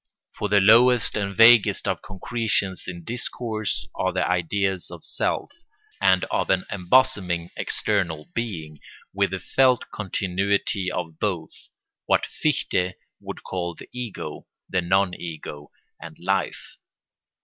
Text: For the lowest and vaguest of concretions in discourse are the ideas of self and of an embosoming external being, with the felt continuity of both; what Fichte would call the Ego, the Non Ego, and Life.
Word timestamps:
For 0.31 0.49
the 0.49 0.59
lowest 0.61 1.15
and 1.15 1.37
vaguest 1.37 1.87
of 1.87 2.01
concretions 2.01 2.85
in 2.87 3.03
discourse 3.03 3.87
are 3.93 4.11
the 4.11 4.27
ideas 4.27 4.89
of 4.89 5.03
self 5.03 5.51
and 6.01 6.23
of 6.31 6.49
an 6.49 6.65
embosoming 6.71 7.51
external 7.55 8.25
being, 8.33 8.79
with 9.13 9.29
the 9.29 9.39
felt 9.39 9.91
continuity 9.91 10.91
of 10.91 11.19
both; 11.19 11.51
what 12.07 12.25
Fichte 12.25 12.93
would 13.19 13.43
call 13.43 13.75
the 13.75 13.87
Ego, 13.93 14.47
the 14.67 14.81
Non 14.81 15.13
Ego, 15.13 15.69
and 16.01 16.17
Life. 16.19 16.77